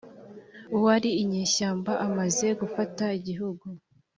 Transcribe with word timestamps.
uwari 0.75 1.09
inyeshyamba 1.21 1.91
amaze 2.07 2.47
gufata 2.61 3.03
igihugu, 3.19 3.65